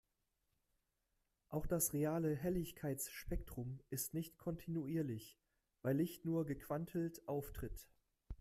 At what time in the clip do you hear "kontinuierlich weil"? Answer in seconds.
4.39-5.97